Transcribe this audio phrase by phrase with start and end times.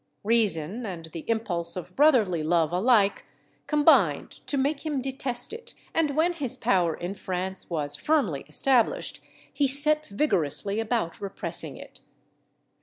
[0.23, 3.23] Reason and the impulse of brotherly love alike
[3.67, 9.21] combined to make him detest it, and when his power in France was firmly established,
[9.53, 12.01] he set vigorously about repressing it.